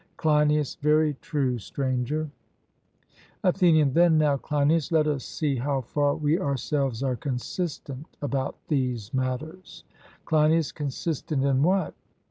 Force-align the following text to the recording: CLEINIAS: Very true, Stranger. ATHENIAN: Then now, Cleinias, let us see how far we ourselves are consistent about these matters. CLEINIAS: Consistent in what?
CLEINIAS: 0.17 0.77
Very 0.81 1.13
true, 1.21 1.59
Stranger. 1.59 2.31
ATHENIAN: 3.43 3.93
Then 3.93 4.17
now, 4.17 4.35
Cleinias, 4.35 4.91
let 4.91 5.05
us 5.05 5.23
see 5.23 5.57
how 5.57 5.81
far 5.81 6.15
we 6.15 6.39
ourselves 6.39 7.03
are 7.03 7.15
consistent 7.15 8.07
about 8.19 8.57
these 8.67 9.13
matters. 9.13 9.83
CLEINIAS: 10.25 10.71
Consistent 10.71 11.43
in 11.43 11.61
what? 11.61 11.93